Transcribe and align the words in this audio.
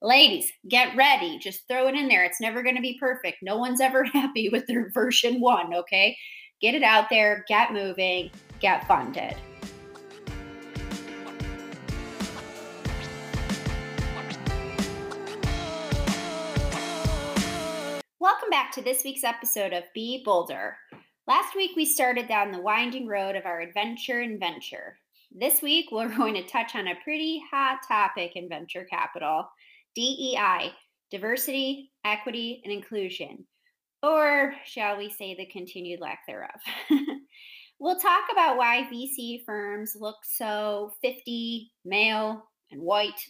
Ladies, 0.00 0.52
get 0.68 0.94
ready. 0.94 1.40
Just 1.40 1.66
throw 1.66 1.88
it 1.88 1.96
in 1.96 2.06
there. 2.06 2.22
It's 2.22 2.40
never 2.40 2.62
going 2.62 2.76
to 2.76 2.80
be 2.80 3.00
perfect. 3.00 3.38
No 3.42 3.56
one's 3.56 3.80
ever 3.80 4.04
happy 4.12 4.48
with 4.48 4.64
their 4.68 4.90
version 4.90 5.40
one, 5.40 5.74
okay? 5.74 6.16
Get 6.60 6.76
it 6.76 6.84
out 6.84 7.10
there, 7.10 7.44
get 7.48 7.72
moving, 7.72 8.30
get 8.60 8.86
funded. 8.86 9.34
Welcome 18.20 18.50
back 18.50 18.70
to 18.74 18.82
this 18.82 19.02
week's 19.02 19.24
episode 19.24 19.72
of 19.72 19.82
Be 19.94 20.22
Bolder. 20.24 20.76
Last 21.26 21.56
week 21.56 21.72
we 21.74 21.84
started 21.84 22.28
down 22.28 22.52
the 22.52 22.62
winding 22.62 23.08
road 23.08 23.34
of 23.34 23.46
our 23.46 23.60
adventure 23.60 24.20
and 24.20 24.38
venture. 24.38 24.96
This 25.32 25.60
week 25.60 25.86
we're 25.90 26.08
going 26.16 26.34
to 26.34 26.46
touch 26.46 26.76
on 26.76 26.86
a 26.86 26.94
pretty 27.02 27.42
hot 27.50 27.80
topic 27.88 28.36
in 28.36 28.48
venture 28.48 28.84
capital 28.84 29.48
DEI, 29.98 30.70
diversity, 31.10 31.90
equity, 32.04 32.60
and 32.62 32.72
inclusion, 32.72 33.44
or 34.00 34.54
shall 34.64 34.96
we 34.96 35.10
say 35.10 35.34
the 35.34 35.46
continued 35.46 36.00
lack 36.00 36.20
thereof. 36.24 36.60
we'll 37.80 37.98
talk 37.98 38.22
about 38.30 38.56
why 38.56 38.88
VC 38.92 39.44
firms 39.44 39.96
look 39.98 40.18
so 40.22 40.92
50, 41.02 41.72
male, 41.84 42.44
and 42.70 42.80
white. 42.80 43.20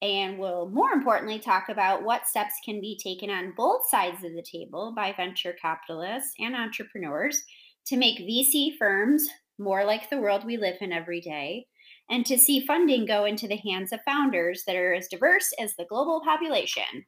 And 0.00 0.38
we'll 0.38 0.68
more 0.68 0.92
importantly 0.92 1.40
talk 1.40 1.68
about 1.68 2.04
what 2.04 2.28
steps 2.28 2.54
can 2.64 2.80
be 2.80 2.96
taken 3.02 3.28
on 3.28 3.54
both 3.56 3.88
sides 3.88 4.22
of 4.22 4.34
the 4.34 4.44
table 4.48 4.92
by 4.94 5.14
venture 5.16 5.56
capitalists 5.60 6.32
and 6.38 6.54
entrepreneurs 6.54 7.42
to 7.86 7.96
make 7.96 8.20
VC 8.20 8.76
firms 8.78 9.26
more 9.58 9.84
like 9.84 10.10
the 10.10 10.20
world 10.20 10.44
we 10.44 10.58
live 10.58 10.76
in 10.80 10.92
every 10.92 11.20
day 11.20 11.66
and 12.10 12.24
to 12.26 12.38
see 12.38 12.66
funding 12.66 13.04
go 13.04 13.24
into 13.24 13.48
the 13.48 13.56
hands 13.56 13.92
of 13.92 14.00
founders 14.04 14.62
that 14.66 14.76
are 14.76 14.94
as 14.94 15.08
diverse 15.08 15.52
as 15.60 15.74
the 15.74 15.86
global 15.88 16.20
population. 16.20 17.04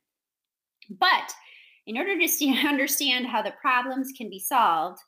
But 0.90 1.32
in 1.86 1.96
order 1.96 2.18
to 2.18 2.48
understand 2.68 3.26
how 3.26 3.42
the 3.42 3.54
problems 3.60 4.12
can 4.16 4.28
be 4.28 4.40
solved, 4.40 4.98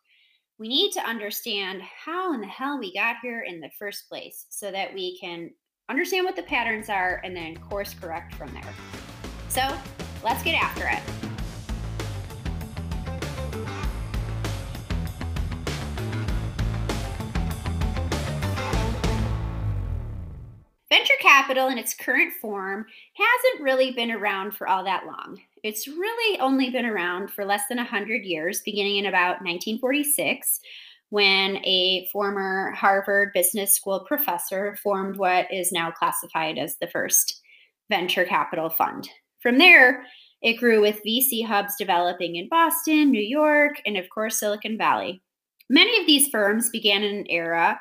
we 0.59 0.69
need 0.69 0.92
to 0.92 1.00
understand 1.00 1.81
how 1.83 2.34
in 2.34 2.41
the 2.41 2.47
hell 2.47 2.78
we 2.78 2.92
got 2.92 3.17
here 3.23 3.42
in 3.42 3.61
the 3.61 3.70
first 3.78 4.09
place 4.09 4.47
so 4.50 4.70
that 4.70 4.92
we 4.92 5.19
can 5.19 5.50
understand 5.89 6.25
what 6.25 6.37
the 6.37 6.43
patterns 6.43 6.89
are 6.89 7.20
and 7.25 7.34
then 7.34 7.56
course 7.56 7.95
correct 7.95 8.34
from 8.34 8.53
there. 8.53 8.75
So 9.48 9.77
let's 10.22 10.43
get 10.43 10.55
after 10.55 10.87
it. 10.87 11.30
Capital 21.31 21.69
in 21.69 21.78
its 21.78 21.95
current 21.95 22.33
form 22.41 22.84
hasn't 23.14 23.62
really 23.62 23.92
been 23.92 24.11
around 24.11 24.53
for 24.53 24.69
all 24.69 24.83
that 24.83 25.06
long. 25.06 25.41
It's 25.62 25.87
really 25.87 26.41
only 26.41 26.70
been 26.70 26.87
around 26.87 27.31
for 27.31 27.45
less 27.45 27.62
than 27.69 27.78
100 27.78 28.25
years, 28.25 28.62
beginning 28.64 28.97
in 28.97 29.06
about 29.06 29.42
1946, 29.42 30.61
when 31.11 31.59
a 31.59 32.09
former 32.12 32.72
Harvard 32.72 33.31
Business 33.33 33.72
School 33.72 34.00
professor 34.09 34.77
formed 34.83 35.19
what 35.19 35.47
is 35.53 35.70
now 35.70 35.92
classified 35.92 36.59
as 36.59 36.77
the 36.78 36.89
first 36.89 37.41
venture 37.89 38.25
capital 38.25 38.69
fund. 38.69 39.09
From 39.41 39.59
there, 39.59 40.03
it 40.42 40.55
grew 40.55 40.81
with 40.81 41.00
VC 41.06 41.47
hubs 41.47 41.75
developing 41.78 42.37
in 42.37 42.48
Boston, 42.48 43.12
New 43.12 43.22
York, 43.22 43.81
and 43.87 43.97
of 43.97 44.09
course, 44.11 44.41
Silicon 44.41 44.77
Valley. 44.77 45.22
Many 45.69 46.00
of 46.00 46.06
these 46.06 46.28
firms 46.28 46.70
began 46.70 47.05
in 47.05 47.19
an 47.19 47.31
era 47.31 47.78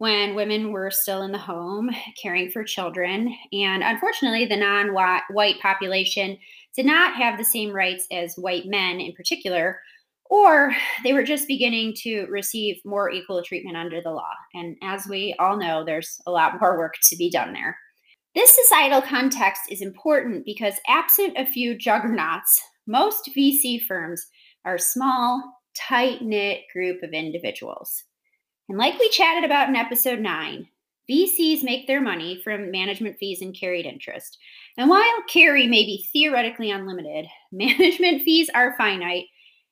when 0.00 0.34
women 0.34 0.72
were 0.72 0.90
still 0.90 1.20
in 1.20 1.30
the 1.30 1.36
home 1.36 1.90
caring 2.20 2.50
for 2.50 2.64
children. 2.64 3.36
And 3.52 3.82
unfortunately, 3.82 4.46
the 4.46 4.56
non 4.56 4.94
white 4.94 5.60
population 5.60 6.38
did 6.74 6.86
not 6.86 7.16
have 7.16 7.36
the 7.36 7.44
same 7.44 7.70
rights 7.70 8.06
as 8.10 8.34
white 8.36 8.64
men 8.64 8.98
in 8.98 9.12
particular, 9.12 9.78
or 10.24 10.74
they 11.04 11.12
were 11.12 11.22
just 11.22 11.46
beginning 11.46 11.92
to 11.98 12.24
receive 12.30 12.80
more 12.82 13.10
equal 13.10 13.42
treatment 13.42 13.76
under 13.76 14.00
the 14.00 14.10
law. 14.10 14.32
And 14.54 14.74
as 14.82 15.06
we 15.06 15.34
all 15.38 15.58
know, 15.58 15.84
there's 15.84 16.18
a 16.26 16.30
lot 16.30 16.58
more 16.58 16.78
work 16.78 16.94
to 17.02 17.16
be 17.16 17.30
done 17.30 17.52
there. 17.52 17.76
This 18.34 18.56
societal 18.56 19.02
context 19.02 19.64
is 19.70 19.82
important 19.82 20.46
because, 20.46 20.74
absent 20.88 21.34
a 21.36 21.44
few 21.44 21.76
juggernauts, 21.76 22.62
most 22.86 23.28
VC 23.36 23.82
firms 23.82 24.26
are 24.64 24.78
small, 24.78 25.42
tight 25.74 26.22
knit 26.22 26.60
group 26.72 27.02
of 27.02 27.10
individuals. 27.10 28.04
And 28.70 28.78
like 28.78 28.96
we 29.00 29.08
chatted 29.08 29.42
about 29.42 29.68
in 29.68 29.74
episode 29.74 30.20
nine, 30.20 30.68
VCs 31.10 31.64
make 31.64 31.88
their 31.88 32.00
money 32.00 32.40
from 32.44 32.70
management 32.70 33.16
fees 33.18 33.42
and 33.42 33.52
carried 33.52 33.84
interest. 33.84 34.38
And 34.78 34.88
while 34.88 35.02
carry 35.28 35.66
may 35.66 35.84
be 35.84 36.06
theoretically 36.12 36.70
unlimited, 36.70 37.26
management 37.52 38.22
fees 38.22 38.48
are 38.54 38.76
finite 38.78 39.24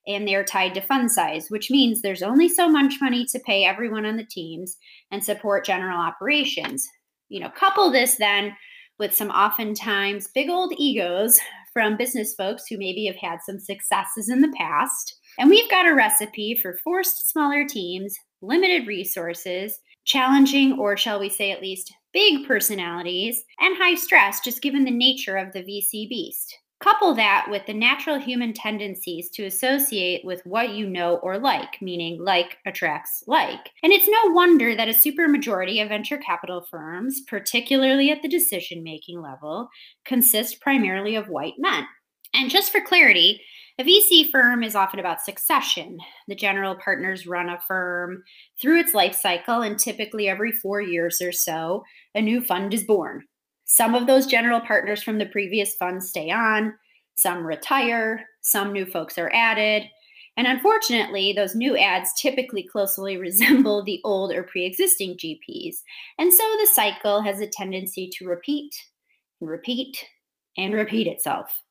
and 0.08 0.26
they're 0.26 0.42
tied 0.42 0.74
to 0.74 0.80
fund 0.80 1.12
size, 1.12 1.46
which 1.48 1.70
means 1.70 2.02
there's 2.02 2.24
only 2.24 2.48
so 2.48 2.68
much 2.68 2.94
money 3.00 3.24
to 3.26 3.38
pay 3.38 3.64
everyone 3.64 4.04
on 4.04 4.16
the 4.16 4.26
teams 4.26 4.76
and 5.12 5.22
support 5.22 5.64
general 5.64 6.00
operations. 6.00 6.84
You 7.28 7.38
know, 7.38 7.50
couple 7.50 7.92
this 7.92 8.16
then 8.16 8.56
with 8.98 9.14
some 9.14 9.30
oftentimes 9.30 10.26
big 10.34 10.50
old 10.50 10.74
egos 10.76 11.38
from 11.72 11.96
business 11.96 12.34
folks 12.34 12.64
who 12.66 12.76
maybe 12.76 13.06
have 13.06 13.14
had 13.14 13.38
some 13.46 13.60
successes 13.60 14.28
in 14.28 14.40
the 14.40 14.52
past. 14.58 15.20
And 15.38 15.48
we've 15.48 15.70
got 15.70 15.86
a 15.86 15.94
recipe 15.94 16.58
for 16.60 16.80
forced 16.82 17.30
smaller 17.30 17.64
teams 17.64 18.18
limited 18.42 18.86
resources, 18.86 19.78
challenging, 20.04 20.78
or 20.78 20.96
shall 20.96 21.20
we 21.20 21.28
say 21.28 21.50
at 21.50 21.62
least 21.62 21.92
big 22.12 22.46
personalities, 22.46 23.44
and 23.60 23.76
high 23.76 23.94
stress, 23.94 24.40
just 24.40 24.62
given 24.62 24.84
the 24.84 24.90
nature 24.90 25.36
of 25.36 25.52
the 25.52 25.62
VC 25.62 26.08
beast. 26.08 26.56
Couple 26.80 27.12
that 27.16 27.46
with 27.50 27.66
the 27.66 27.74
natural 27.74 28.20
human 28.20 28.52
tendencies 28.52 29.30
to 29.30 29.44
associate 29.44 30.24
with 30.24 30.40
what 30.44 30.70
you 30.70 30.88
know 30.88 31.16
or 31.16 31.36
like, 31.36 31.82
meaning 31.82 32.22
like 32.22 32.56
attracts 32.66 33.24
like. 33.26 33.70
And 33.82 33.92
it's 33.92 34.06
no 34.08 34.32
wonder 34.32 34.76
that 34.76 34.88
a 34.88 34.92
supermajority 34.92 35.82
of 35.82 35.88
venture 35.88 36.18
capital 36.18 36.64
firms, 36.70 37.22
particularly 37.26 38.12
at 38.12 38.22
the 38.22 38.28
decision 38.28 38.84
making 38.84 39.20
level, 39.20 39.68
consist 40.04 40.60
primarily 40.60 41.16
of 41.16 41.28
white 41.28 41.54
men. 41.58 41.84
And 42.32 42.48
just 42.48 42.70
for 42.70 42.80
clarity, 42.80 43.42
a 43.78 43.84
VC 43.84 44.28
firm 44.28 44.64
is 44.64 44.74
often 44.74 44.98
about 44.98 45.22
succession. 45.22 45.98
The 46.26 46.34
general 46.34 46.74
partners 46.74 47.28
run 47.28 47.48
a 47.48 47.60
firm 47.60 48.24
through 48.60 48.80
its 48.80 48.92
life 48.92 49.14
cycle, 49.14 49.62
and 49.62 49.78
typically 49.78 50.28
every 50.28 50.50
four 50.50 50.80
years 50.80 51.22
or 51.22 51.30
so, 51.30 51.84
a 52.14 52.20
new 52.20 52.40
fund 52.40 52.74
is 52.74 52.82
born. 52.82 53.24
Some 53.66 53.94
of 53.94 54.08
those 54.08 54.26
general 54.26 54.60
partners 54.60 55.02
from 55.02 55.18
the 55.18 55.26
previous 55.26 55.76
fund 55.76 56.02
stay 56.02 56.28
on, 56.30 56.74
some 57.14 57.46
retire, 57.46 58.26
some 58.40 58.72
new 58.72 58.84
folks 58.84 59.16
are 59.16 59.30
added. 59.32 59.84
And 60.36 60.48
unfortunately, 60.48 61.32
those 61.32 61.54
new 61.54 61.76
ads 61.76 62.12
typically 62.20 62.64
closely 62.64 63.16
resemble 63.18 63.84
the 63.84 64.00
old 64.04 64.32
or 64.32 64.42
pre 64.42 64.64
existing 64.64 65.18
GPs. 65.18 65.76
And 66.18 66.32
so 66.32 66.42
the 66.42 66.68
cycle 66.72 67.20
has 67.20 67.40
a 67.40 67.46
tendency 67.46 68.10
to 68.14 68.26
repeat 68.26 68.74
and 69.40 69.48
repeat 69.48 70.04
and 70.56 70.74
repeat 70.74 71.06
itself. 71.06 71.62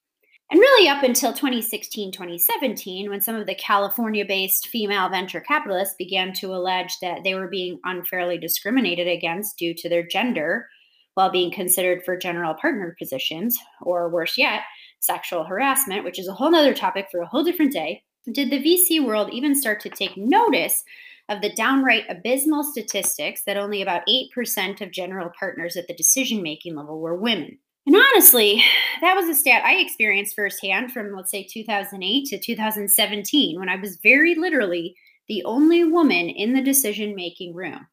And 0.50 0.60
really, 0.60 0.88
up 0.88 1.04
until 1.04 1.34
2016, 1.34 2.14
2017, 2.14 3.10
when 3.10 3.20
some 3.20 3.36
of 3.36 3.48
the 3.48 3.56
California 3.56 4.24
based 4.26 4.70
female 4.70 5.10
venture 5.10 5.42
capitalists 5.42 5.96
began 5.98 6.32
to 6.34 6.54
allege 6.54 7.00
that 7.02 7.24
they 7.26 7.34
were 7.34 7.50
being 7.50 7.80
unfairly 7.84 8.38
discriminated 8.38 9.10
against 9.10 9.58
due 9.58 9.74
to 9.74 9.90
their 9.90 10.08
gender 10.08 10.68
while 11.16 11.30
being 11.30 11.52
considered 11.52 12.04
for 12.06 12.16
general 12.16 12.54
partner 12.54 12.96
positions, 12.98 13.58
or 13.82 14.08
worse 14.10 14.38
yet, 14.38 14.62
sexual 15.00 15.44
harassment, 15.44 16.06
which 16.06 16.20
is 16.20 16.28
a 16.28 16.34
whole 16.34 16.56
other 16.56 16.74
topic 16.74 17.08
for 17.12 17.20
a 17.22 17.28
whole 17.28 17.44
different 17.44 17.74
day, 17.74 18.04
did 18.32 18.50
the 18.50 18.64
VC 18.64 19.04
world 19.04 19.30
even 19.34 19.56
start 19.56 19.80
to 19.82 19.90
take 19.90 20.16
notice 20.16 20.84
of 21.28 21.42
the 21.42 21.54
downright 21.54 22.04
abysmal 22.10 22.64
statistics 22.64 23.44
that 23.44 23.58
only 23.58 23.82
about 23.82 24.08
8% 24.08 24.80
of 24.80 24.92
general 24.92 25.32
partners 25.38 25.76
at 25.76 25.88
the 25.88 25.94
decision 25.94 26.42
making 26.42 26.76
level 26.76 27.00
were 27.00 27.16
women? 27.16 27.58
And 27.88 27.96
honestly, 27.96 28.62
that 29.00 29.16
was 29.16 29.30
a 29.30 29.34
stat 29.34 29.64
I 29.66 29.76
experienced 29.76 30.36
firsthand 30.36 30.92
from, 30.92 31.16
let's 31.16 31.32
say, 31.32 31.48
2008 31.50 32.26
to 32.26 32.38
2017, 32.38 33.58
when 33.58 33.70
I 33.70 33.78
was 33.78 33.98
very 34.04 34.36
literally 34.36 34.94
the 35.30 35.42
only 35.46 35.86
woman 35.86 36.28
in 36.28 36.54
the 36.54 36.62
decision 36.62 37.16
making 37.16 37.56
room 37.56 37.88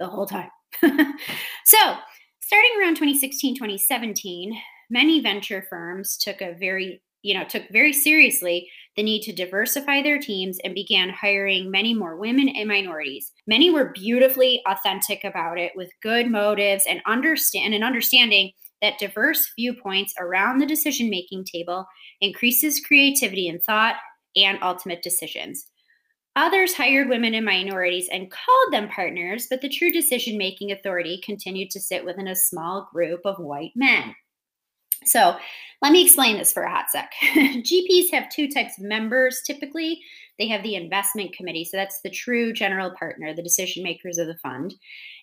the 0.00 0.08
whole 0.08 0.26
time. 0.26 0.50
so, 0.82 1.78
starting 2.40 2.70
around 2.80 2.96
2016, 2.96 3.54
2017, 3.54 4.60
many 4.90 5.20
venture 5.20 5.64
firms 5.70 6.16
took 6.16 6.40
a 6.40 6.56
very 6.58 7.00
you 7.22 7.34
know 7.34 7.44
took 7.44 7.68
very 7.70 7.92
seriously 7.92 8.68
the 8.96 9.02
need 9.02 9.22
to 9.22 9.32
diversify 9.32 10.02
their 10.02 10.18
teams 10.18 10.58
and 10.62 10.74
began 10.74 11.10
hiring 11.10 11.68
many 11.68 11.92
more 11.92 12.16
women 12.16 12.48
and 12.48 12.68
minorities 12.68 13.32
many 13.48 13.70
were 13.70 13.92
beautifully 13.92 14.62
authentic 14.68 15.24
about 15.24 15.58
it 15.58 15.72
with 15.74 15.90
good 16.00 16.30
motives 16.30 16.84
and 16.88 17.02
understand 17.06 17.74
and 17.74 17.82
understanding 17.82 18.52
that 18.82 18.98
diverse 18.98 19.50
viewpoints 19.56 20.14
around 20.18 20.58
the 20.58 20.66
decision 20.66 21.10
making 21.10 21.44
table 21.44 21.86
increases 22.20 22.80
creativity 22.80 23.48
and 23.48 23.62
thought 23.62 23.96
and 24.36 24.58
ultimate 24.62 25.02
decisions. 25.02 25.66
Others 26.36 26.74
hired 26.74 27.08
women 27.08 27.34
and 27.34 27.44
minorities 27.44 28.08
and 28.12 28.30
called 28.30 28.72
them 28.72 28.88
partners, 28.88 29.48
but 29.50 29.60
the 29.60 29.68
true 29.68 29.90
decision 29.90 30.38
making 30.38 30.70
authority 30.70 31.20
continued 31.24 31.70
to 31.70 31.80
sit 31.80 32.04
within 32.04 32.28
a 32.28 32.36
small 32.36 32.88
group 32.92 33.20
of 33.24 33.38
white 33.38 33.72
men. 33.74 34.14
So 35.04 35.36
let 35.80 35.92
me 35.92 36.04
explain 36.04 36.36
this 36.38 36.52
for 36.52 36.64
a 36.64 36.70
hot 36.70 36.90
sec. 36.90 37.12
GPs 37.34 38.10
have 38.10 38.28
two 38.30 38.48
types 38.48 38.78
of 38.78 38.84
members 38.84 39.40
typically. 39.46 40.00
They 40.38 40.48
have 40.48 40.62
the 40.62 40.74
investment 40.74 41.32
committee, 41.32 41.64
so 41.64 41.76
that's 41.76 42.00
the 42.02 42.10
true 42.10 42.52
general 42.52 42.92
partner, 42.98 43.34
the 43.34 43.42
decision 43.42 43.82
makers 43.82 44.18
of 44.18 44.26
the 44.26 44.38
fund. 44.38 44.74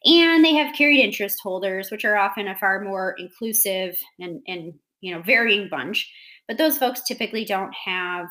And 0.05 0.43
they 0.43 0.53
have 0.55 0.75
carried 0.75 1.01
interest 1.01 1.39
holders, 1.41 1.89
which 1.89 2.05
are 2.05 2.17
often 2.17 2.47
a 2.47 2.55
far 2.55 2.81
more 2.81 3.15
inclusive 3.17 3.97
and, 4.19 4.41
and 4.47 4.73
you 5.01 5.13
know 5.13 5.21
varying 5.21 5.67
bunch. 5.69 6.09
But 6.47 6.57
those 6.57 6.77
folks 6.77 7.03
typically 7.03 7.43
don't 7.43 7.73
have 7.85 8.27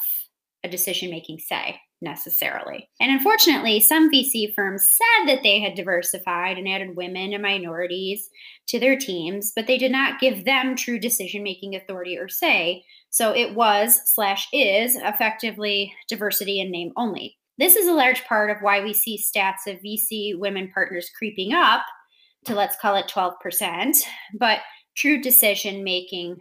a 0.63 0.69
decision 0.69 1.11
making 1.11 1.39
say 1.41 1.79
necessarily. 2.05 2.89
And 3.01 3.11
unfortunately, 3.11 3.81
some 3.81 4.13
VC 4.13 4.55
firms 4.55 4.89
said 4.89 5.27
that 5.27 5.43
they 5.43 5.59
had 5.59 5.75
diversified 5.75 6.59
and 6.59 6.69
added 6.69 6.97
women 6.97 7.33
and 7.33 7.43
minorities 7.43 8.29
to 8.69 8.79
their 8.79 8.97
teams, 8.97 9.53
but 9.57 9.67
they 9.67 9.79
did 9.79 9.91
not 9.91 10.21
give 10.21 10.45
them 10.45 10.77
true 10.77 11.01
decision 11.01 11.43
making 11.43 11.75
authority 11.75 12.17
or 12.17 12.29
say. 12.29 12.85
So 13.11 13.35
it 13.35 13.55
was 13.55 14.01
slash 14.05 14.47
is 14.53 14.97
effectively 14.97 15.93
diversity 16.09 16.61
in 16.61 16.71
name 16.71 16.93
only. 16.97 17.37
This 17.59 17.77
is 17.77 17.89
a 17.89 17.93
large 17.93 18.25
part 18.25 18.51
of 18.51 18.59
why 18.61 18.83
we 18.83 18.93
see 18.93 19.19
stats 19.19 19.67
of 19.67 19.81
VC 19.81 20.39
women 20.39 20.71
partners 20.73 21.11
creeping 21.17 21.53
up 21.53 21.83
to 22.45 22.55
let's 22.55 22.77
call 22.77 22.97
it 22.97 23.11
12%, 23.13 23.97
but 24.39 24.61
true 24.97 25.21
decision 25.21 25.83
making 25.83 26.37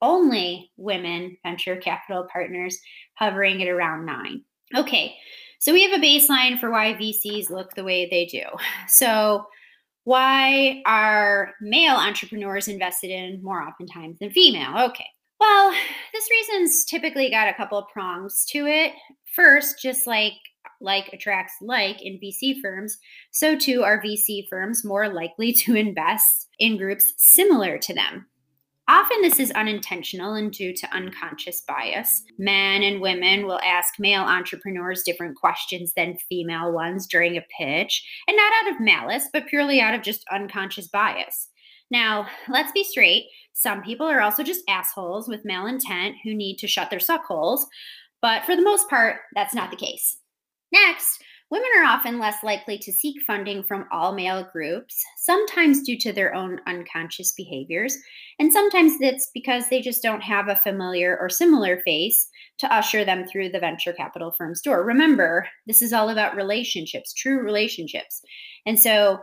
only 0.00 0.70
women 0.76 1.36
venture 1.44 1.76
capital 1.76 2.26
partners 2.32 2.78
hovering 3.14 3.62
at 3.62 3.68
around 3.68 4.04
nine. 4.04 4.42
Okay, 4.74 5.16
so 5.58 5.72
we 5.72 5.82
have 5.82 5.98
a 5.98 6.04
baseline 6.04 6.58
for 6.58 6.70
why 6.70 6.94
VCs 6.94 7.50
look 7.50 7.74
the 7.74 7.84
way 7.84 8.08
they 8.10 8.26
do. 8.26 8.42
So, 8.88 9.46
why 10.04 10.82
are 10.84 11.54
male 11.60 11.94
entrepreneurs 11.94 12.66
invested 12.66 13.10
in 13.10 13.42
more 13.42 13.62
oftentimes 13.62 14.18
than 14.18 14.30
female? 14.30 14.76
Okay, 14.90 15.06
well, 15.42 15.72
this 16.12 16.28
reason's 16.30 16.84
typically 16.84 17.30
got 17.30 17.48
a 17.48 17.54
couple 17.54 17.78
of 17.78 17.88
prongs 17.92 18.44
to 18.46 18.66
it. 18.66 18.92
First, 19.34 19.80
just 19.80 20.06
like 20.06 20.34
like 20.80 21.10
attracts 21.12 21.54
like 21.60 22.02
in 22.02 22.18
VC 22.18 22.60
firms, 22.60 22.98
so 23.30 23.56
too 23.56 23.82
are 23.82 24.02
VC 24.02 24.48
firms 24.48 24.84
more 24.84 25.08
likely 25.08 25.52
to 25.52 25.74
invest 25.76 26.48
in 26.58 26.76
groups 26.76 27.12
similar 27.16 27.78
to 27.78 27.94
them. 27.94 28.26
Often, 28.92 29.22
this 29.22 29.40
is 29.40 29.50
unintentional 29.52 30.34
and 30.34 30.52
due 30.52 30.74
to 30.74 30.94
unconscious 30.94 31.62
bias. 31.66 32.24
Men 32.36 32.82
and 32.82 33.00
women 33.00 33.46
will 33.46 33.58
ask 33.64 33.94
male 33.98 34.20
entrepreneurs 34.20 35.02
different 35.02 35.34
questions 35.34 35.94
than 35.96 36.18
female 36.28 36.72
ones 36.72 37.06
during 37.06 37.38
a 37.38 37.46
pitch, 37.58 38.06
and 38.28 38.36
not 38.36 38.52
out 38.60 38.72
of 38.74 38.82
malice, 38.82 39.30
but 39.32 39.46
purely 39.46 39.80
out 39.80 39.94
of 39.94 40.02
just 40.02 40.26
unconscious 40.30 40.88
bias. 40.88 41.48
Now, 41.90 42.26
let's 42.50 42.70
be 42.72 42.84
straight. 42.84 43.28
Some 43.54 43.80
people 43.80 44.06
are 44.06 44.20
also 44.20 44.42
just 44.42 44.62
assholes 44.68 45.26
with 45.26 45.46
malintent 45.46 46.16
who 46.22 46.34
need 46.34 46.58
to 46.58 46.68
shut 46.68 46.90
their 46.90 47.00
suck 47.00 47.24
holes, 47.24 47.66
but 48.20 48.44
for 48.44 48.54
the 48.54 48.60
most 48.60 48.90
part, 48.90 49.20
that's 49.34 49.54
not 49.54 49.70
the 49.70 49.76
case. 49.78 50.18
Next, 50.70 51.18
Women 51.52 51.68
are 51.76 51.84
often 51.84 52.18
less 52.18 52.42
likely 52.42 52.78
to 52.78 52.90
seek 52.90 53.20
funding 53.26 53.62
from 53.62 53.84
all 53.92 54.14
male 54.14 54.48
groups, 54.54 55.04
sometimes 55.18 55.82
due 55.82 55.98
to 55.98 56.10
their 56.10 56.34
own 56.34 56.62
unconscious 56.66 57.32
behaviors, 57.32 57.94
and 58.38 58.50
sometimes 58.50 58.94
it's 59.02 59.30
because 59.34 59.68
they 59.68 59.82
just 59.82 60.02
don't 60.02 60.22
have 60.22 60.48
a 60.48 60.56
familiar 60.56 61.18
or 61.20 61.28
similar 61.28 61.82
face 61.82 62.26
to 62.56 62.74
usher 62.74 63.04
them 63.04 63.26
through 63.26 63.50
the 63.50 63.60
venture 63.60 63.92
capital 63.92 64.30
firm's 64.32 64.62
door. 64.62 64.82
Remember, 64.82 65.46
this 65.66 65.82
is 65.82 65.92
all 65.92 66.08
about 66.08 66.36
relationships, 66.36 67.12
true 67.12 67.42
relationships. 67.42 68.22
And 68.64 68.80
so 68.80 69.18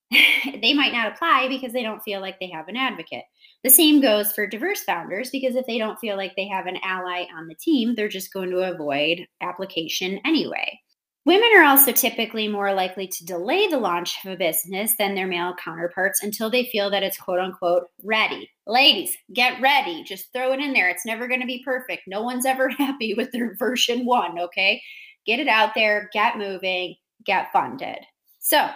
they 0.10 0.74
might 0.74 0.92
not 0.92 1.10
apply 1.10 1.48
because 1.48 1.72
they 1.72 1.82
don't 1.82 2.02
feel 2.02 2.20
like 2.20 2.38
they 2.40 2.50
have 2.50 2.68
an 2.68 2.76
advocate. 2.76 3.24
The 3.64 3.70
same 3.70 4.02
goes 4.02 4.32
for 4.32 4.46
diverse 4.46 4.82
founders 4.82 5.30
because 5.30 5.56
if 5.56 5.64
they 5.64 5.78
don't 5.78 5.98
feel 5.98 6.18
like 6.18 6.36
they 6.36 6.48
have 6.48 6.66
an 6.66 6.76
ally 6.84 7.24
on 7.34 7.48
the 7.48 7.54
team, 7.54 7.94
they're 7.94 8.06
just 8.06 8.34
going 8.34 8.50
to 8.50 8.70
avoid 8.70 9.26
application 9.40 10.20
anyway. 10.26 10.78
Women 11.26 11.50
are 11.54 11.64
also 11.64 11.92
typically 11.92 12.48
more 12.48 12.72
likely 12.72 13.06
to 13.06 13.26
delay 13.26 13.66
the 13.66 13.78
launch 13.78 14.16
of 14.24 14.32
a 14.32 14.36
business 14.36 14.94
than 14.98 15.14
their 15.14 15.26
male 15.26 15.54
counterparts 15.62 16.22
until 16.22 16.50
they 16.50 16.64
feel 16.64 16.88
that 16.90 17.02
it's 17.02 17.18
quote 17.18 17.38
unquote 17.38 17.84
ready. 18.02 18.50
Ladies, 18.66 19.14
get 19.34 19.60
ready. 19.60 20.02
Just 20.02 20.32
throw 20.32 20.52
it 20.52 20.60
in 20.60 20.72
there. 20.72 20.88
It's 20.88 21.04
never 21.04 21.28
going 21.28 21.40
to 21.40 21.46
be 21.46 21.62
perfect. 21.62 22.04
No 22.06 22.22
one's 22.22 22.46
ever 22.46 22.68
happy 22.78 23.12
with 23.12 23.32
their 23.32 23.54
version 23.56 24.06
one, 24.06 24.38
okay? 24.38 24.82
Get 25.26 25.40
it 25.40 25.48
out 25.48 25.74
there, 25.74 26.08
get 26.14 26.38
moving, 26.38 26.96
get 27.26 27.52
funded. 27.52 27.98
So, 28.38 28.70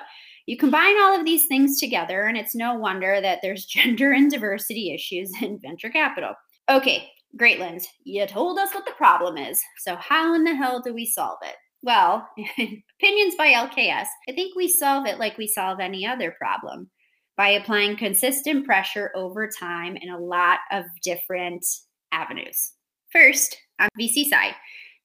you 0.47 0.59
combine 0.59 1.01
all 1.01 1.19
of 1.19 1.25
these 1.25 1.47
things 1.47 1.81
together, 1.81 2.25
and 2.25 2.37
it's 2.37 2.55
no 2.55 2.75
wonder 2.75 3.19
that 3.23 3.39
there's 3.41 3.65
gender 3.65 4.13
and 4.13 4.31
diversity 4.31 4.93
issues 4.93 5.33
in 5.41 5.59
venture 5.59 5.89
capital. 5.89 6.35
Okay, 6.71 7.09
great, 7.39 7.59
Linz. 7.59 7.87
You 8.05 8.27
told 8.27 8.59
us 8.59 8.75
what 8.75 8.85
the 8.85 8.93
problem 8.93 9.39
is. 9.39 9.63
So, 9.79 9.97
how 9.97 10.35
in 10.35 10.45
the 10.45 10.55
hell 10.55 10.83
do 10.83 10.93
we 10.93 11.07
solve 11.07 11.39
it? 11.43 11.57
Well, 11.85 12.27
opinions 12.99 13.35
by 13.37 13.49
LKS, 13.49 14.07
I 14.27 14.33
think 14.33 14.57
we 14.57 14.69
solve 14.69 15.07
it 15.07 15.19
like 15.19 15.37
we 15.37 15.47
solve 15.47 15.81
any 15.81 16.07
other 16.07 16.35
problem 16.41 16.91
by 17.37 17.51
applying 17.51 17.99
consistent 17.99 18.65
pressure 18.65 19.11
over 19.15 19.49
time 19.49 19.97
in 19.97 20.09
a 20.09 20.19
lot 20.19 20.61
of 20.73 20.87
different 21.03 21.67
avenues. 22.11 22.73
First, 23.13 23.59
on 23.79 23.91
VC 24.01 24.25
side, 24.25 24.55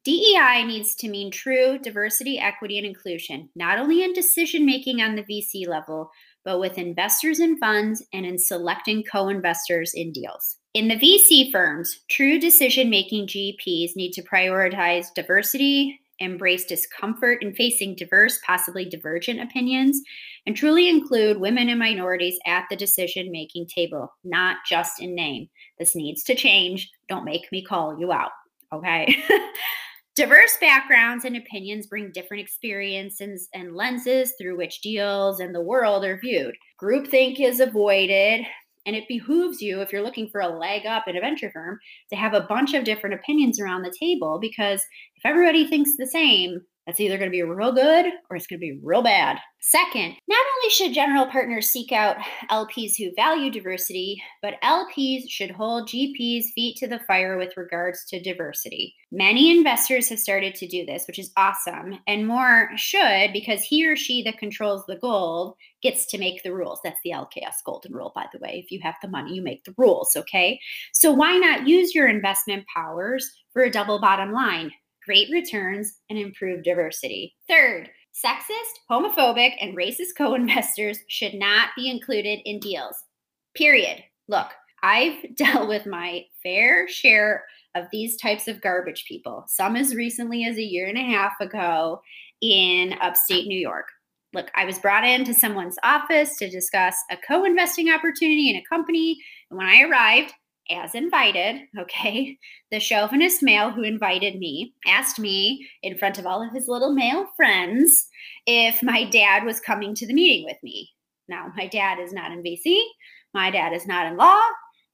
DEI 0.06 0.64
needs 0.66 0.96
to 0.96 1.10
mean 1.10 1.32
true 1.32 1.78
diversity, 1.80 2.40
equity, 2.40 2.78
and 2.78 2.88
inclusion, 2.88 3.50
not 3.58 3.78
only 3.78 4.02
in 4.02 4.14
decision 4.14 4.66
making 4.66 5.02
on 5.02 5.16
the 5.16 5.24
VC 5.24 5.68
level, 5.68 6.10
but 6.46 6.62
with 6.62 6.78
investors 6.78 7.42
in 7.42 7.58
funds 7.58 8.02
and 8.14 8.26
in 8.26 8.38
selecting 8.38 9.04
co 9.04 9.28
investors 9.28 9.92
in 9.94 10.14
deals. 10.14 10.56
In 10.74 10.88
the 10.88 10.96
VC 10.96 11.52
firms, 11.52 12.00
true 12.10 12.40
decision 12.40 12.90
making 12.90 13.28
GPs 13.28 13.98
need 13.98 14.14
to 14.14 14.24
prioritize 14.24 15.08
diversity, 15.14 15.99
embrace 16.20 16.66
discomfort 16.66 17.42
in 17.42 17.54
facing 17.54 17.96
diverse, 17.96 18.40
possibly 18.46 18.86
divergent 18.86 19.42
opinions, 19.42 20.02
and 20.46 20.56
truly 20.56 20.90
include 20.90 21.40
women 21.40 21.70
and 21.70 21.80
minorities 21.80 22.40
at 22.46 22.66
the 22.70 22.76
decision 22.76 23.32
making 23.32 23.68
table, 23.68 24.14
not 24.24 24.58
just 24.68 25.02
in 25.02 25.16
name. 25.16 25.50
This 25.78 25.96
needs 25.96 26.24
to 26.24 26.36
change. 26.36 26.90
Don't 27.08 27.26
make 27.26 27.52
me 27.52 27.64
call 27.64 28.00
you 28.00 28.12
out. 28.12 28.32
Okay. 28.74 29.24
Diverse 30.16 30.58
backgrounds 30.60 31.24
and 31.24 31.38
opinions 31.38 31.88
bring 31.88 32.12
different 32.12 32.44
experiences 32.44 33.48
and 33.54 33.76
lenses 33.76 34.34
through 34.38 34.58
which 34.58 34.82
deals 34.82 35.40
and 35.40 35.56
the 35.56 35.62
world 35.62 36.04
are 36.04 36.20
viewed. 36.20 36.56
Groupthink 36.82 37.40
is 37.40 37.62
avoided, 37.62 38.46
and 38.86 38.96
it 38.96 39.08
behooves 39.08 39.62
you, 39.62 39.82
if 39.82 39.92
you're 39.92 40.04
looking 40.04 40.30
for 40.30 40.42
a 40.42 40.58
leg 40.58 40.86
up 40.86 41.08
in 41.08 41.18
a 41.18 41.22
venture 41.22 41.52
firm, 41.52 41.80
to 42.10 42.16
have 42.16 42.34
a 42.34 42.42
bunch 42.42 42.74
of 42.74 42.84
different 42.84 43.16
opinions 43.16 43.60
around 43.60 43.84
the 43.84 43.96
table 44.00 44.40
because 44.40 44.82
if 45.16 45.26
everybody 45.26 45.68
thinks 45.68 45.92
the 45.98 46.08
same, 46.08 46.62
that's 46.90 47.00
either 47.00 47.20
going 47.20 47.30
to 47.30 47.32
be 47.32 47.44
real 47.44 47.72
good 47.72 48.08
or 48.32 48.36
it's 48.36 48.48
going 48.48 48.60
to 48.60 48.66
be 48.66 48.80
real 48.82 49.04
bad. 49.04 49.38
Second, 49.60 50.16
not 50.28 50.46
only 50.58 50.70
should 50.72 50.92
general 50.92 51.28
partners 51.28 51.70
seek 51.70 51.92
out 51.92 52.18
LPs 52.50 52.98
who 52.98 53.14
value 53.16 53.52
diversity, 53.52 54.20
but 54.42 54.60
LPs 54.64 55.30
should 55.30 55.52
hold 55.52 55.88
GPs' 55.88 56.46
feet 56.56 56.78
to 56.78 56.88
the 56.88 56.98
fire 57.02 57.38
with 57.38 57.56
regards 57.58 58.06
to 58.06 58.20
diversity. 58.20 58.96
Many 59.12 59.56
investors 59.56 60.10
have 60.10 60.18
started 60.18 60.56
to 60.56 60.68
do 60.68 60.84
this, 60.84 61.06
which 61.06 61.20
is 61.20 61.32
awesome, 61.38 62.00
and 62.08 62.26
more 62.26 62.72
should 62.76 63.34
because 63.34 63.62
he 63.62 63.88
or 63.88 63.96
she 63.96 64.24
that 64.24 64.40
controls 64.40 64.84
the 64.88 64.98
gold 64.98 65.58
gets 65.84 66.08
to 66.08 66.18
make 66.18 66.42
the 66.42 66.56
rules. 66.56 66.80
That's 66.84 67.00
the 67.04 67.12
LKS 67.12 67.64
golden 67.68 67.94
rule, 67.94 68.14
by 68.16 68.26
the 68.34 68.40
way. 68.40 68.64
If 68.66 68.72
you 68.72 68.80
have 68.82 68.96
the 69.04 69.10
money, 69.10 69.36
you 69.36 69.44
make 69.44 69.64
the 69.64 69.76
rules, 69.78 70.16
okay? 70.16 70.60
So 70.94 71.12
why 71.12 71.38
not 71.38 71.68
use 71.68 71.94
your 71.94 72.08
investment 72.08 72.66
powers 72.74 73.30
for 73.54 73.62
a 73.62 73.72
double 73.72 74.00
bottom 74.00 74.32
line? 74.32 74.72
Great 75.10 75.32
returns, 75.32 76.02
and 76.12 76.20
improve 76.20 76.64
diversity. 76.64 77.36
Third, 77.50 77.90
sexist, 78.14 78.78
homophobic, 78.92 79.56
and 79.60 79.76
racist 79.76 80.10
co 80.16 80.36
investors 80.36 81.00
should 81.08 81.34
not 81.34 81.70
be 81.76 81.90
included 81.90 82.42
in 82.46 82.60
deals. 82.60 82.96
Period. 83.56 84.04
Look, 84.28 84.50
I've 84.84 85.16
dealt 85.36 85.68
with 85.68 85.88
my 85.88 86.26
fair 86.44 86.88
share 86.88 87.44
of 87.74 87.86
these 87.92 88.18
types 88.18 88.48
of 88.48 88.62
garbage 88.62 89.06
people, 89.08 89.46
some 89.48 89.76
as 89.76 89.96
recently 89.96 90.46
as 90.46 90.58
a 90.58 90.64
year 90.64 90.88
and 90.88 90.98
a 90.98 91.02
half 91.02 91.34
ago 91.42 92.02
in 92.42 92.94
upstate 93.02 93.48
New 93.48 93.60
York. 93.60 93.88
Look, 94.36 94.52
I 94.56 94.66
was 94.66 94.78
brought 94.78 95.08
into 95.08 95.34
someone's 95.34 95.78
office 95.82 96.38
to 96.38 96.52
discuss 96.52 96.96
a 97.10 97.18
co 97.18 97.46
investing 97.46 97.90
opportunity 97.90 98.52
in 98.52 98.58
a 98.58 98.64
company. 98.70 99.18
And 99.50 99.58
when 99.58 99.68
I 99.68 99.82
arrived, 99.82 100.36
as 100.72 100.96
invited, 100.96 101.62
okay, 101.78 102.38
the 102.72 102.80
chauvinist 102.80 103.42
male 103.42 103.72
who 103.72 103.84
invited 103.84 104.38
me 104.38 104.74
asked 104.86 105.20
me 105.20 105.68
in 105.84 105.98
front 105.98 106.20
of 106.20 106.26
all 106.26 106.42
of 106.42 106.54
his 106.54 106.68
little 106.68 106.94
male 106.94 107.28
friends 107.36 108.08
if 108.46 108.82
my 108.84 109.04
dad 109.06 109.44
was 109.44 109.60
coming 109.60 109.96
to 109.96 110.08
the 110.08 110.14
meeting 110.14 110.46
with 110.46 110.58
me. 110.64 110.90
Now, 111.28 111.52
my 111.56 111.68
dad 111.68 112.00
is 112.00 112.14
not 112.14 112.32
in 112.32 112.44
VC, 112.44 112.82
my 113.34 113.52
dad 113.52 113.74
is 113.74 113.88
not 113.88 114.08
in 114.08 114.18
law. 114.18 114.42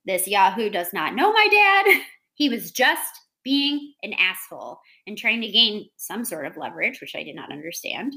This 0.06 0.28
Yahoo 0.28 0.70
does 0.70 0.94
not 0.94 1.16
know 1.16 1.32
my 1.32 1.48
dad. 1.52 2.02
He 2.38 2.50
was 2.50 2.72
just 2.72 3.22
being 3.46 3.94
an 4.04 4.12
asshole 4.12 4.82
and 5.08 5.18
trying 5.18 5.40
to 5.40 5.48
gain 5.48 5.88
some 5.96 6.26
sort 6.26 6.46
of 6.46 6.58
leverage, 6.58 7.00
which 7.00 7.16
I 7.16 7.24
did 7.24 7.34
not 7.34 7.50
understand. 7.50 8.14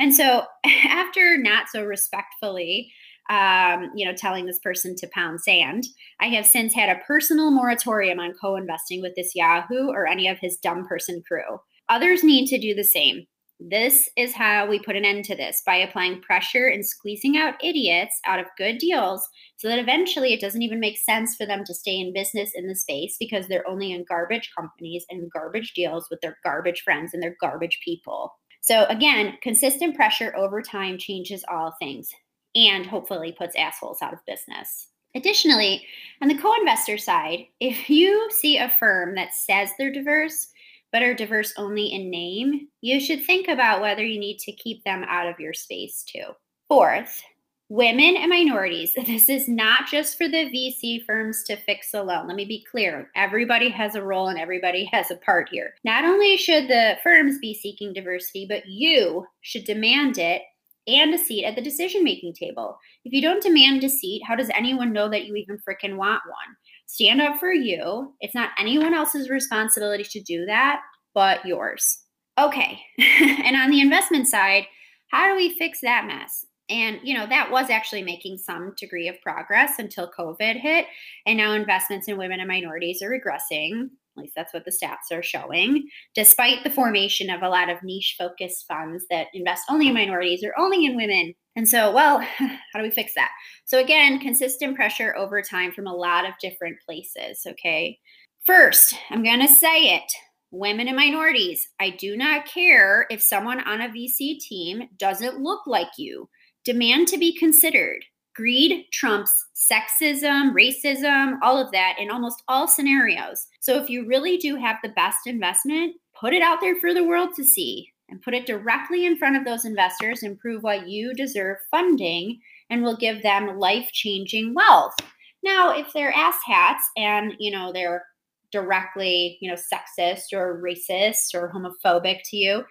And 0.00 0.12
so, 0.12 0.44
after 0.84 1.38
not 1.38 1.68
so 1.68 1.84
respectfully 1.84 2.92
um, 3.30 3.92
you 3.94 4.04
know, 4.04 4.14
telling 4.14 4.44
this 4.44 4.58
person 4.58 4.96
to 4.96 5.08
pound 5.14 5.40
sand. 5.40 5.84
I 6.20 6.26
have 6.26 6.44
since 6.44 6.74
had 6.74 6.94
a 6.94 7.00
personal 7.06 7.52
moratorium 7.52 8.18
on 8.18 8.34
co 8.34 8.56
investing 8.56 9.00
with 9.00 9.14
this 9.16 9.34
Yahoo 9.34 9.88
or 9.88 10.06
any 10.06 10.28
of 10.28 10.38
his 10.38 10.58
dumb 10.58 10.84
person 10.86 11.22
crew. 11.26 11.60
Others 11.88 12.24
need 12.24 12.48
to 12.48 12.58
do 12.58 12.74
the 12.74 12.84
same. 12.84 13.26
This 13.60 14.08
is 14.16 14.34
how 14.34 14.66
we 14.66 14.80
put 14.80 14.96
an 14.96 15.04
end 15.04 15.26
to 15.26 15.36
this 15.36 15.62
by 15.66 15.76
applying 15.76 16.22
pressure 16.22 16.66
and 16.66 16.84
squeezing 16.84 17.36
out 17.36 17.62
idiots 17.62 18.18
out 18.26 18.40
of 18.40 18.46
good 18.56 18.78
deals 18.78 19.28
so 19.58 19.68
that 19.68 19.78
eventually 19.78 20.32
it 20.32 20.40
doesn't 20.40 20.62
even 20.62 20.80
make 20.80 20.96
sense 20.96 21.36
for 21.36 21.44
them 21.46 21.62
to 21.66 21.74
stay 21.74 21.98
in 21.98 22.14
business 22.14 22.52
in 22.54 22.68
the 22.68 22.74
space 22.74 23.16
because 23.20 23.46
they're 23.46 23.68
only 23.68 23.92
in 23.92 24.06
garbage 24.08 24.50
companies 24.56 25.04
and 25.10 25.30
garbage 25.30 25.74
deals 25.74 26.08
with 26.10 26.20
their 26.22 26.38
garbage 26.42 26.80
friends 26.80 27.12
and 27.12 27.22
their 27.22 27.36
garbage 27.38 27.78
people. 27.84 28.32
So, 28.62 28.86
again, 28.86 29.34
consistent 29.42 29.94
pressure 29.94 30.34
over 30.36 30.62
time 30.62 30.96
changes 30.96 31.44
all 31.48 31.74
things 31.78 32.10
and 32.54 32.86
hopefully 32.86 33.32
puts 33.36 33.56
assholes 33.56 34.02
out 34.02 34.12
of 34.12 34.24
business. 34.26 34.88
Additionally, 35.14 35.84
on 36.22 36.28
the 36.28 36.38
co 36.38 36.54
investor 36.54 36.98
side, 36.98 37.46
if 37.60 37.90
you 37.90 38.28
see 38.30 38.58
a 38.58 38.72
firm 38.78 39.14
that 39.14 39.34
says 39.34 39.70
they're 39.78 39.92
diverse, 39.92 40.48
but 40.92 41.02
are 41.02 41.14
diverse 41.14 41.52
only 41.56 41.92
in 41.92 42.10
name, 42.10 42.68
you 42.80 43.00
should 43.00 43.24
think 43.24 43.48
about 43.48 43.80
whether 43.80 44.04
you 44.04 44.18
need 44.18 44.38
to 44.38 44.52
keep 44.52 44.82
them 44.84 45.04
out 45.08 45.28
of 45.28 45.38
your 45.38 45.54
space 45.54 46.02
too. 46.02 46.24
Fourth, 46.68 47.22
women 47.70 48.16
and 48.16 48.28
minorities. 48.28 48.92
This 49.06 49.28
is 49.28 49.48
not 49.48 49.86
just 49.86 50.18
for 50.18 50.28
the 50.28 50.50
VC 50.50 51.04
firms 51.06 51.44
to 51.44 51.56
fix 51.56 51.94
alone. 51.94 52.26
Let 52.26 52.36
me 52.36 52.44
be 52.44 52.66
clear 52.70 53.10
everybody 53.16 53.70
has 53.70 53.94
a 53.94 54.02
role 54.02 54.28
and 54.28 54.38
everybody 54.38 54.84
has 54.92 55.10
a 55.10 55.16
part 55.16 55.48
here. 55.50 55.74
Not 55.84 56.04
only 56.04 56.36
should 56.36 56.68
the 56.68 56.96
firms 57.02 57.38
be 57.38 57.54
seeking 57.54 57.92
diversity, 57.92 58.46
but 58.48 58.66
you 58.66 59.24
should 59.40 59.64
demand 59.64 60.18
it 60.18 60.42
and 60.86 61.14
a 61.14 61.18
seat 61.18 61.44
at 61.44 61.56
the 61.56 61.62
decision 61.62 62.02
making 62.02 62.34
table. 62.34 62.78
If 63.04 63.12
you 63.12 63.22
don't 63.22 63.42
demand 63.42 63.84
a 63.84 63.88
seat, 63.88 64.22
how 64.26 64.36
does 64.36 64.50
anyone 64.54 64.92
know 64.92 65.08
that 65.08 65.26
you 65.26 65.36
even 65.36 65.58
freaking 65.58 65.96
want 65.96 66.22
one? 66.26 66.56
Stand 66.86 67.20
up 67.20 67.38
for 67.38 67.52
you. 67.52 68.14
It's 68.20 68.34
not 68.34 68.50
anyone 68.58 68.94
else's 68.94 69.30
responsibility 69.30 70.04
to 70.04 70.20
do 70.20 70.46
that 70.46 70.80
but 71.14 71.44
yours. 71.44 71.98
Okay. 72.38 72.80
and 72.98 73.56
on 73.56 73.70
the 73.70 73.80
investment 73.80 74.26
side, 74.26 74.66
how 75.10 75.28
do 75.28 75.36
we 75.36 75.58
fix 75.58 75.80
that 75.82 76.06
mess? 76.06 76.46
And, 76.68 77.00
you 77.02 77.14
know, 77.14 77.26
that 77.26 77.50
was 77.50 77.68
actually 77.68 78.02
making 78.02 78.38
some 78.38 78.74
degree 78.78 79.08
of 79.08 79.20
progress 79.22 79.78
until 79.78 80.10
COVID 80.16 80.60
hit. 80.60 80.86
And 81.26 81.36
now 81.36 81.52
investments 81.52 82.06
in 82.06 82.16
women 82.16 82.38
and 82.38 82.48
minorities 82.48 83.02
are 83.02 83.10
regressing. 83.10 83.88
At 84.16 84.22
least 84.22 84.34
that's 84.36 84.52
what 84.52 84.64
the 84.64 84.72
stats 84.72 85.16
are 85.16 85.22
showing, 85.22 85.88
despite 86.14 86.64
the 86.64 86.70
formation 86.70 87.30
of 87.30 87.42
a 87.42 87.48
lot 87.48 87.70
of 87.70 87.82
niche 87.82 88.16
focused 88.18 88.66
funds 88.66 89.06
that 89.10 89.28
invest 89.32 89.62
only 89.70 89.88
in 89.88 89.94
minorities 89.94 90.42
or 90.44 90.52
only 90.58 90.84
in 90.84 90.96
women. 90.96 91.34
And 91.56 91.68
so, 91.68 91.92
well, 91.92 92.20
how 92.38 92.78
do 92.78 92.82
we 92.82 92.90
fix 92.90 93.14
that? 93.14 93.30
So, 93.64 93.78
again, 93.78 94.18
consistent 94.18 94.76
pressure 94.76 95.16
over 95.16 95.42
time 95.42 95.72
from 95.72 95.86
a 95.86 95.94
lot 95.94 96.26
of 96.26 96.34
different 96.40 96.76
places. 96.84 97.42
Okay. 97.46 97.98
First, 98.44 98.94
I'm 99.10 99.22
going 99.22 99.40
to 99.40 99.48
say 99.48 99.94
it 99.94 100.12
women 100.50 100.88
and 100.88 100.96
minorities. 100.96 101.68
I 101.78 101.90
do 101.90 102.16
not 102.16 102.46
care 102.46 103.06
if 103.10 103.22
someone 103.22 103.60
on 103.60 103.80
a 103.80 103.88
VC 103.88 104.38
team 104.38 104.82
doesn't 104.98 105.40
look 105.40 105.66
like 105.66 105.90
you. 105.96 106.28
Demand 106.64 107.08
to 107.08 107.18
be 107.18 107.36
considered. 107.36 108.04
Greed 108.40 108.86
trumps 108.90 109.48
sexism, 109.54 110.54
racism, 110.54 111.38
all 111.42 111.58
of 111.58 111.70
that 111.72 111.96
in 111.98 112.10
almost 112.10 112.42
all 112.48 112.66
scenarios. 112.66 113.48
So 113.60 113.76
if 113.76 113.90
you 113.90 114.06
really 114.06 114.38
do 114.38 114.56
have 114.56 114.76
the 114.82 114.88
best 114.96 115.26
investment, 115.26 115.96
put 116.18 116.32
it 116.32 116.40
out 116.40 116.58
there 116.62 116.76
for 116.76 116.94
the 116.94 117.04
world 117.04 117.34
to 117.36 117.44
see 117.44 117.92
and 118.08 118.22
put 118.22 118.32
it 118.32 118.46
directly 118.46 119.04
in 119.04 119.18
front 119.18 119.36
of 119.36 119.44
those 119.44 119.66
investors 119.66 120.22
and 120.22 120.38
prove 120.38 120.62
why 120.62 120.76
you 120.76 121.12
deserve 121.12 121.58
funding 121.70 122.40
and 122.70 122.82
will 122.82 122.96
give 122.96 123.22
them 123.22 123.58
life-changing 123.58 124.54
wealth. 124.54 124.94
Now, 125.42 125.76
if 125.76 125.92
they're 125.92 126.14
asshats 126.14 126.80
and, 126.96 127.34
you 127.38 127.50
know, 127.50 127.74
they're 127.74 128.06
directly, 128.52 129.36
you 129.42 129.50
know, 129.50 129.56
sexist 129.56 130.32
or 130.32 130.62
racist 130.64 131.34
or 131.34 131.52
homophobic 131.52 132.20
to 132.30 132.38
you, 132.38 132.64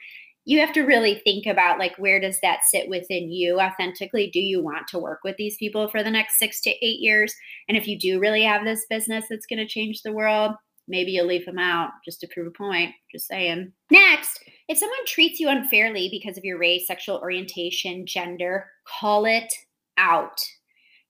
you 0.50 0.60
have 0.60 0.74
to 0.74 0.82
really 0.82 1.22
think 1.24 1.46
about 1.46 1.78
like 1.78 1.96
where 1.98 2.20
does 2.20 2.40
that 2.42 2.64
sit 2.64 2.90
within 2.90 3.32
you 3.32 3.60
authentically? 3.60 4.32
Do 4.32 4.40
you 4.40 4.64
want 4.64 4.88
to 4.88 4.98
work 4.98 5.20
with 5.24 5.38
these 5.38 5.58
people 5.58 5.88
for 5.88 6.02
the 6.02 6.10
next 6.10 6.40
6 6.40 6.62
to 6.62 6.72
8 6.72 6.78
years? 6.82 7.36
And 7.68 7.78
if 7.78 7.88
you 7.88 8.00
do 8.00 8.20
really 8.20 8.42
have 8.42 8.66
this 8.66 8.88
business 8.90 9.26
that's 9.30 9.46
going 9.46 9.60
to 9.60 9.68
change 9.68 10.02
the 10.02 10.12
world 10.12 10.56
maybe 10.88 11.12
you'll 11.12 11.28
leave 11.28 11.46
them 11.46 11.60
out 11.60 11.92
just 12.04 12.20
to 12.20 12.28
prove 12.34 12.48
a 12.48 12.52
point 12.52 12.96
just 13.12 13.28
saying. 13.28 13.72
Next 13.92 14.44
if 14.68 14.80
someone 14.80 15.06
treats 15.06 15.40
you 15.40 15.50
unfairly 15.50 16.10
because 16.10 16.36
of 16.36 16.44
your 16.44 16.58
race 16.58 16.88
sexual 16.88 17.18
orientation 17.18 18.08
gender 18.08 18.66
call 18.88 19.26
it 19.26 19.54
out. 20.00 20.42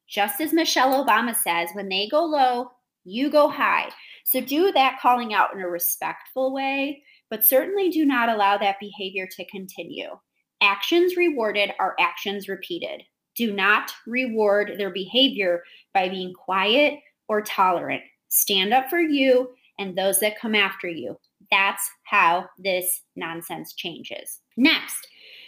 Just 0.10 0.42
as 0.42 0.52
michelle 0.52 1.06
obama 1.06 1.34
says 1.34 1.70
when 1.74 1.88
they 1.88 2.10
go 2.12 2.26
low 2.26 2.72
you 3.06 3.30
go 3.30 3.48
high. 3.48 3.90
So 4.26 4.42
do 4.42 4.74
that 4.74 5.00
calling 5.02 5.34
out 5.34 5.54
in 5.56 5.62
a 5.62 5.70
respectful 5.70 6.54
way 6.54 7.04
but 7.30 7.46
certainly 7.46 7.90
do 7.90 8.06
not 8.06 8.30
allow 8.30 8.58
that 8.58 8.80
behavior 8.80 9.28
to 9.32 9.46
continue. 9.46 10.10
Actions 10.62 11.16
rewarded 11.16 11.72
are 11.80 11.96
actions 12.00 12.48
repeated. 12.48 13.04
Do 13.36 13.54
not 13.54 13.92
reward 14.06 14.74
their 14.78 14.90
behavior 14.90 15.64
by 15.94 16.10
being 16.10 16.34
quiet 16.34 17.00
or 17.28 17.42
tolerant. 17.42 18.02
Stand 18.28 18.74
up 18.74 18.90
for 18.90 19.00
you 19.00 19.52
and 19.78 19.98
those 19.98 20.20
that 20.20 20.40
come 20.40 20.56
after 20.56 20.88
you. 20.88 21.18
That's 21.52 21.90
how 22.04 22.50
this 22.58 23.02
nonsense 23.16 23.74
changes. 23.74 24.42
Next, 24.58 25.08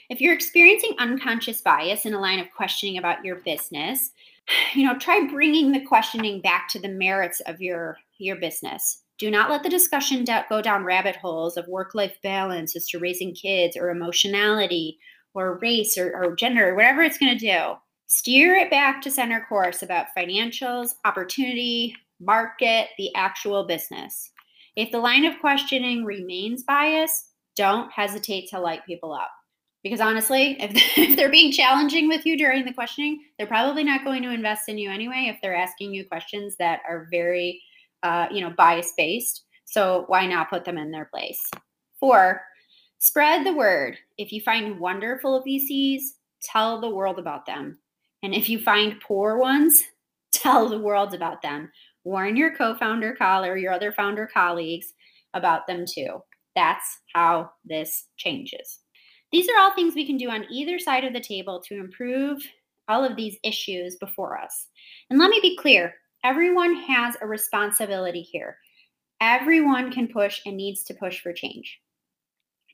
if 0.09 0.21
you're 0.21 0.33
experiencing 0.33 0.95
unconscious 0.99 1.61
bias 1.61 2.05
in 2.05 2.13
a 2.13 2.19
line 2.19 2.39
of 2.39 2.47
questioning 2.55 2.97
about 2.97 3.23
your 3.25 3.37
business, 3.37 4.11
you 4.73 4.85
know, 4.85 4.97
try 4.97 5.27
bringing 5.29 5.71
the 5.71 5.85
questioning 5.85 6.41
back 6.41 6.69
to 6.69 6.79
the 6.79 6.89
merits 6.89 7.41
of 7.41 7.61
your 7.61 7.97
your 8.17 8.35
business. 8.35 9.03
Do 9.21 9.29
not 9.29 9.51
let 9.51 9.61
the 9.61 9.69
discussion 9.69 10.25
go 10.49 10.63
down 10.63 10.83
rabbit 10.83 11.15
holes 11.15 11.55
of 11.55 11.67
work 11.67 11.93
life 11.93 12.17
balance 12.23 12.75
as 12.75 12.87
to 12.87 12.97
raising 12.97 13.35
kids 13.35 13.77
or 13.77 13.91
emotionality 13.91 14.97
or 15.35 15.59
race 15.59 15.95
or, 15.95 16.11
or 16.15 16.35
gender 16.35 16.69
or 16.69 16.75
whatever 16.75 17.03
it's 17.03 17.19
going 17.19 17.37
to 17.37 17.45
do. 17.45 17.75
Steer 18.07 18.55
it 18.55 18.71
back 18.71 18.99
to 19.03 19.11
center 19.11 19.45
course 19.47 19.83
about 19.83 20.07
financials, 20.17 20.95
opportunity, 21.05 21.95
market, 22.19 22.87
the 22.97 23.13
actual 23.13 23.63
business. 23.63 24.31
If 24.75 24.89
the 24.89 24.97
line 24.97 25.25
of 25.25 25.37
questioning 25.39 26.03
remains 26.03 26.63
biased, 26.63 27.27
don't 27.55 27.91
hesitate 27.91 28.49
to 28.49 28.59
light 28.59 28.83
people 28.87 29.13
up. 29.13 29.29
Because 29.83 30.01
honestly, 30.01 30.57
if 30.59 31.15
they're 31.15 31.29
being 31.29 31.51
challenging 31.51 32.07
with 32.07 32.25
you 32.25 32.39
during 32.39 32.65
the 32.65 32.73
questioning, 32.73 33.21
they're 33.37 33.45
probably 33.45 33.83
not 33.83 34.03
going 34.03 34.23
to 34.23 34.31
invest 34.31 34.67
in 34.67 34.79
you 34.79 34.89
anyway 34.89 35.27
if 35.31 35.39
they're 35.43 35.55
asking 35.55 35.93
you 35.93 36.07
questions 36.07 36.55
that 36.57 36.79
are 36.89 37.07
very 37.11 37.61
uh, 38.03 38.27
you 38.31 38.41
know, 38.41 38.51
bias 38.57 38.93
based. 38.97 39.45
So 39.65 40.05
why 40.07 40.25
not 40.25 40.49
put 40.49 40.65
them 40.65 40.77
in 40.77 40.91
their 40.91 41.05
place? 41.05 41.39
Four, 41.99 42.41
spread 42.99 43.45
the 43.45 43.53
word. 43.53 43.97
If 44.17 44.31
you 44.31 44.41
find 44.41 44.79
wonderful 44.79 45.43
VCs, 45.47 46.01
tell 46.41 46.81
the 46.81 46.89
world 46.89 47.19
about 47.19 47.45
them. 47.45 47.79
And 48.23 48.33
if 48.33 48.49
you 48.49 48.59
find 48.59 48.99
poor 49.01 49.37
ones, 49.37 49.83
tell 50.33 50.67
the 50.67 50.79
world 50.79 51.13
about 51.13 51.41
them. 51.41 51.71
Warn 52.03 52.35
your 52.35 52.55
co-founder 52.55 53.15
call 53.15 53.45
or 53.45 53.57
your 53.57 53.71
other 53.71 53.91
founder 53.91 54.27
colleagues 54.31 54.93
about 55.33 55.67
them 55.67 55.85
too. 55.87 56.21
That's 56.55 56.99
how 57.13 57.51
this 57.63 58.07
changes. 58.17 58.79
These 59.31 59.47
are 59.49 59.59
all 59.59 59.73
things 59.73 59.95
we 59.95 60.05
can 60.05 60.17
do 60.17 60.29
on 60.29 60.45
either 60.51 60.77
side 60.77 61.05
of 61.05 61.13
the 61.13 61.21
table 61.21 61.61
to 61.67 61.79
improve 61.79 62.41
all 62.89 63.05
of 63.05 63.15
these 63.15 63.37
issues 63.43 63.95
before 63.95 64.37
us. 64.37 64.67
And 65.09 65.17
let 65.19 65.29
me 65.29 65.39
be 65.41 65.55
clear 65.55 65.93
everyone 66.23 66.75
has 66.75 67.15
a 67.21 67.27
responsibility 67.27 68.21
here. 68.21 68.57
Everyone 69.19 69.91
can 69.91 70.07
push 70.07 70.41
and 70.45 70.57
needs 70.57 70.83
to 70.83 70.93
push 70.93 71.21
for 71.21 71.33
change. 71.33 71.79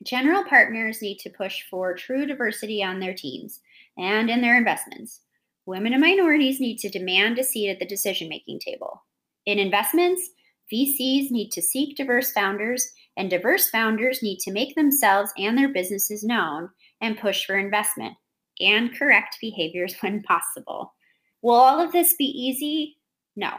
General 0.04 0.44
partners 0.44 1.02
need 1.02 1.18
to 1.18 1.30
push 1.30 1.64
for 1.68 1.94
true 1.94 2.24
diversity 2.24 2.82
on 2.82 3.00
their 3.00 3.14
teams 3.14 3.60
and 3.96 4.30
in 4.30 4.40
their 4.40 4.56
investments. 4.56 5.20
Women 5.66 5.92
and 5.92 6.00
minorities 6.00 6.60
need 6.60 6.78
to 6.78 6.88
demand 6.88 7.38
a 7.38 7.44
seat 7.44 7.68
at 7.68 7.78
the 7.78 7.86
decision 7.86 8.28
making 8.28 8.60
table. 8.60 9.02
In 9.44 9.58
investments, 9.58 10.30
VCs 10.72 11.30
need 11.30 11.50
to 11.52 11.62
seek 11.62 11.96
diverse 11.96 12.30
founders, 12.32 12.92
and 13.16 13.28
diverse 13.28 13.68
founders 13.70 14.22
need 14.22 14.38
to 14.40 14.52
make 14.52 14.74
themselves 14.74 15.32
and 15.36 15.56
their 15.58 15.68
businesses 15.68 16.22
known 16.22 16.70
and 17.00 17.18
push 17.18 17.44
for 17.44 17.56
investment 17.56 18.14
and 18.60 18.96
correct 18.96 19.38
behaviors 19.40 19.94
when 20.00 20.22
possible. 20.22 20.94
Will 21.42 21.54
all 21.54 21.80
of 21.80 21.92
this 21.92 22.14
be 22.14 22.24
easy? 22.24 22.97
No. 23.38 23.52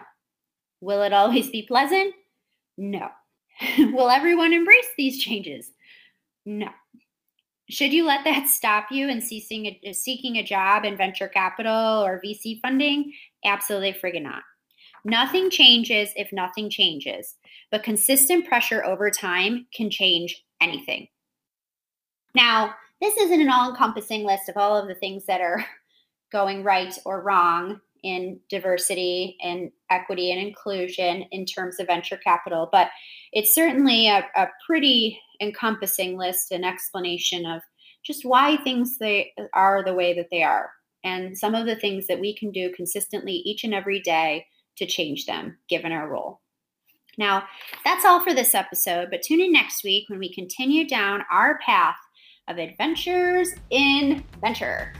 Will 0.82 1.04
it 1.04 1.14
always 1.14 1.50
be 1.50 1.62
pleasant? 1.66 2.14
No. 2.78 3.08
Will 3.78 4.10
everyone 4.10 4.52
embrace 4.52 4.90
these 4.98 5.24
changes? 5.24 5.72
No. 6.46 6.68
Should 7.70 7.94
you 7.94 8.06
let 8.06 8.26
that 8.26 8.50
stop 8.50 8.88
you 8.92 9.08
in 9.08 9.22
seeking 9.22 9.78
a, 9.86 9.94
seeking 9.94 10.36
a 10.36 10.44
job 10.44 10.84
in 10.84 10.98
venture 10.98 11.30
capital 11.30 12.04
or 12.04 12.22
VC 12.22 12.60
funding? 12.60 13.14
Absolutely 13.46 13.94
friggin' 13.94 14.24
not. 14.24 14.44
Nothing 15.06 15.50
changes 15.50 16.10
if 16.18 16.34
nothing 16.34 16.70
changes, 16.70 17.36
but 17.72 17.82
consistent 17.82 18.46
pressure 18.46 18.84
over 18.84 19.10
time 19.10 19.66
can 19.74 19.90
change 19.90 20.44
anything. 20.60 21.08
Now, 22.36 22.74
this 23.00 23.16
isn't 23.16 23.40
an 23.40 23.50
all 23.50 23.70
encompassing 23.70 24.26
list 24.26 24.50
of 24.50 24.58
all 24.58 24.76
of 24.76 24.90
the 24.90 24.96
things 24.96 25.26
that 25.28 25.40
are 25.40 25.66
going 26.34 26.66
right 26.66 26.98
or 27.06 27.22
wrong 27.22 27.80
in 28.04 28.40
diversity 28.50 29.38
and 29.42 29.72
equity 29.90 30.32
and 30.32 30.42
inclusion 30.42 31.24
in 31.32 31.46
terms 31.46 31.80
of 31.80 31.88
venture 31.88 32.18
capital, 32.18 32.70
but 32.72 32.90
it's 33.32 33.54
certainly 33.54 34.08
a, 34.08 34.26
a 34.36 34.48
pretty 34.66 35.20
encompassing 35.42 36.18
list 36.18 36.52
and 36.52 36.66
explanation 36.66 37.46
of 37.46 37.62
just 38.04 38.26
why 38.26 38.58
things 38.58 38.98
they 38.98 39.34
are 39.54 39.84
the 39.84 39.94
way 39.94 40.14
that 40.14 40.30
they 40.32 40.44
are 40.44 40.72
and 41.04 41.38
some 41.38 41.56
of 41.56 41.66
the 41.66 41.76
things 41.76 42.08
that 42.08 42.20
we 42.20 42.36
can 42.36 42.52
do 42.52 42.72
consistently 42.76 43.34
each 43.34 43.64
and 43.64 43.74
every 43.74 44.02
day 44.02 44.46
to 44.78 44.86
change 44.86 45.26
them 45.26 45.58
given 45.68 45.92
our 45.92 46.10
role. 46.10 46.42
Now, 47.18 47.44
that's 47.84 48.06
all 48.06 48.24
for 48.24 48.34
this 48.34 48.56
episode, 48.56 49.10
but 49.12 49.22
tune 49.22 49.42
in 49.42 49.52
next 49.52 49.84
week 49.84 50.10
when 50.10 50.20
we 50.20 50.34
continue 50.34 50.88
down 50.88 51.24
our 51.30 51.60
path 51.60 51.98
of 52.48 52.58
adventures 52.58 53.54
in 53.70 54.24
venture. 54.42 54.94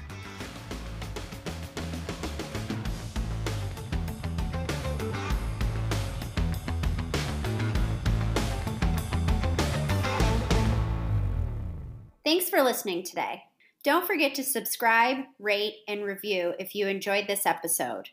Thanks 12.30 12.48
for 12.48 12.62
listening 12.62 13.02
today. 13.02 13.42
Don't 13.84 14.06
forget 14.06 14.36
to 14.36 14.44
subscribe, 14.44 15.18
rate, 15.40 15.78
and 15.88 16.04
review 16.04 16.54
if 16.60 16.76
you 16.76 16.86
enjoyed 16.86 17.26
this 17.26 17.48
episode. 17.48 18.10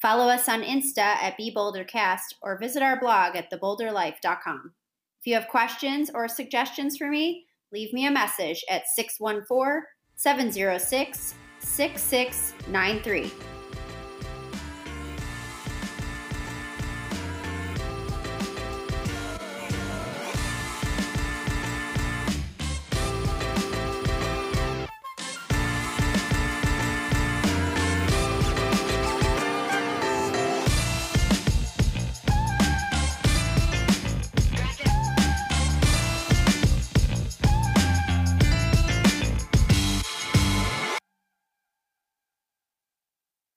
Follow 0.00 0.28
us 0.28 0.48
on 0.48 0.64
Insta 0.64 0.98
at 0.98 1.38
BeBolderCast 1.38 2.34
or 2.42 2.58
visit 2.58 2.82
our 2.82 2.98
blog 2.98 3.36
at 3.36 3.52
thebolderlife.com. 3.52 4.72
If 5.20 5.26
you 5.28 5.34
have 5.34 5.46
questions 5.46 6.10
or 6.12 6.26
suggestions 6.26 6.96
for 6.96 7.08
me, 7.08 7.46
leave 7.70 7.92
me 7.92 8.04
a 8.04 8.10
message 8.10 8.64
at 8.68 8.88
614 8.88 9.84
706 10.16 11.34
6693. 11.60 13.51